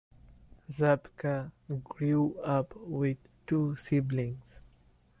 Zabka 0.71 1.51
grew 1.83 2.35
up 2.39 2.75
with 2.75 3.17
two 3.45 3.75
siblings. 3.75 4.57